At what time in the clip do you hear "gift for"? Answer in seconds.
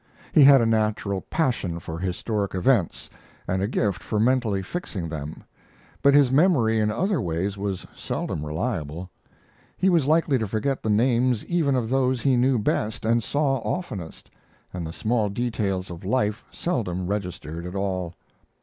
3.67-4.19